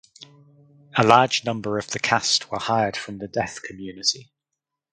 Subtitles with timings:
[0.97, 4.31] A large number of the cast were hired from the deaf community.